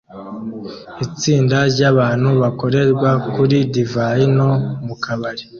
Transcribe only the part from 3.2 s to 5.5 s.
kuri divayi no mu kabari